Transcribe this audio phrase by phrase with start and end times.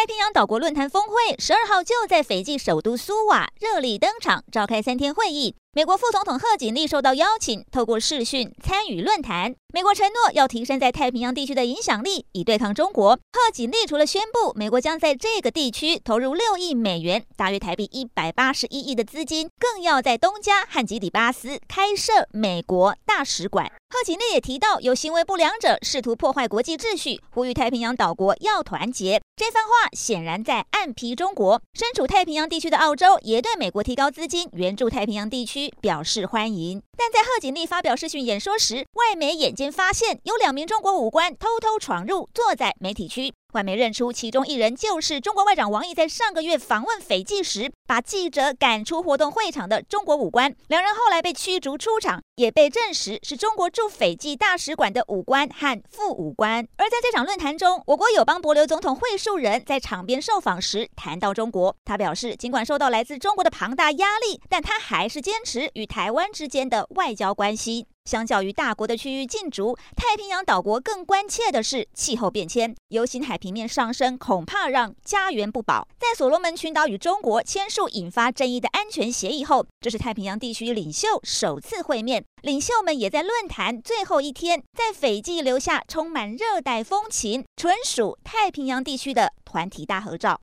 [0.00, 5.54] 太平洋岛国论坛峰会十二号就在斐济首都苏瓦热力登场，召开三天会议。
[5.72, 9.54] 美国副总统贺锦丽受到邀请，透过视讯参与论坛。
[9.74, 13.14] 美国承诺要提升在太平洋地区的影响力，以对抗中国。
[13.14, 23.70] 贺锦丽除了宣布美国将在这个地区投入六亿美元（大约台币一百八十一亿）的资金，更要在东加和吉里巴斯开设美国大使馆。
[23.90, 29.20] 贺锦丽也提到，有行为不良者试图破坏国际秩序，呼吁太平洋岛国要团结。
[29.40, 31.62] 这番话显然在暗批中国。
[31.72, 35.72] 身处太平洋地区的澳洲也对美国提高资金援助太平洋地区。
[35.80, 43.32] 表示欢迎，但在贺锦丽发表视讯演说时，外媒眼尖发现有两名中国武官偷偷闯入，坐在媒体区。
[43.52, 50.54] 外媒认出其中一人就是中国外长王毅在上个月访问斐济时，把记者赶出活动会场的中国武官。
[50.68, 56.66] 两人后来被驱逐出场，也被证实是中国驻斐济大使馆的武官和副武官。
[56.76, 67.86] 而在这场论坛中，我国友邦博留总统惠树仁在场边受访时谈到中国，他表示，尽管受到来自中国的庞大压力，但他还是坚持与台湾之间的外交关系。
[68.04, 72.74] 相较于大国的区域竞逐，太平洋岛国更关切的是气候变迁。
[72.88, 75.86] 由新海平面上升，恐怕让家园不保。
[75.98, 82.24] 在所罗门群岛与中国签署引发争议的安全协议后，这是太平洋地区领袖首次会面。
[82.42, 90.38] 领袖们也在论坛最后一天，在斐济留下充满热带风情、纯属太平洋地区的团体大合照。